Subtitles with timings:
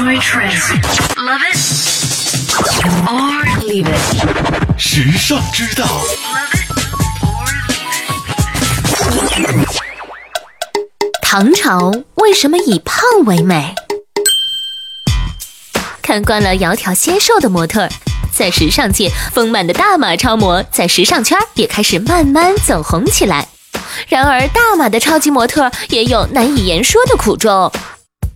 [0.00, 0.64] Enjoy trends.
[1.18, 1.58] Love it
[3.06, 4.78] or leave it.
[4.78, 6.70] 时尚之道，Love it
[7.20, 7.48] or
[9.36, 9.68] leave it.
[11.20, 13.74] 唐朝为什么以胖为美？
[16.00, 17.90] 看惯了窈窕纤瘦的模特儿，
[18.34, 23.46] 在时尚界丰满的大码超模，在时尚圈也开始慢慢走红起来。
[24.08, 27.70] 然而，大码的超级模特也有难以言说的苦衷。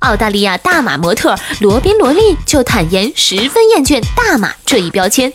[0.04, 5.32] 澳大利亚大码模特罗宾·罗莉就坦言十分厌倦“大码”这一标签。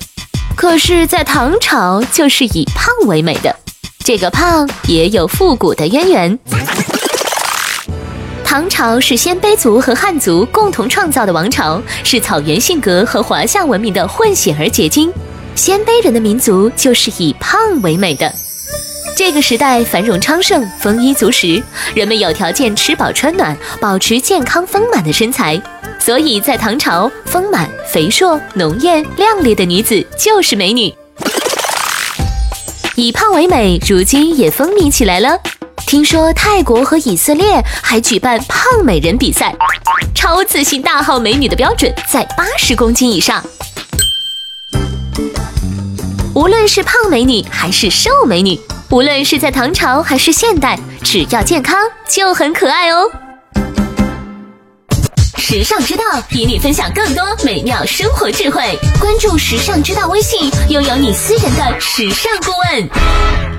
[0.56, 3.56] 可是，在唐朝就是以胖为美的，
[4.04, 6.40] 这个胖也有复古的渊源。
[8.44, 15.12] 唐朝是鲜卑族和汉族共同创造的王朝，是草原性格和华夏文明的混血儿结晶。
[15.56, 18.32] 鲜卑人的民族就是以胖为美的。
[19.20, 21.62] 这个时代繁荣昌盛，丰衣足食，
[21.94, 25.62] 人们有条件吃饱穿暖，保持健康丰满的身材。
[26.00, 30.96] 所以在唐朝，丰满、肥硕、浓艳、靓丽的女子就是美女。
[32.96, 35.38] 以胖为美，如今也风靡起来了。
[35.86, 39.54] 听说泰国和以色列还举办胖美人比赛，
[40.16, 43.44] 超自信大号美女的标准在八十公斤以上。
[46.40, 48.58] 无论是胖美女还是瘦美女，
[48.92, 53.12] 无论是在唐朝还是现代，只要健康就很可爱哦。
[55.36, 58.64] 时尚之道与你分享更多美妙生活智慧，
[59.02, 63.59] 关注时尚之道微信，拥有你私人的时尚顾问。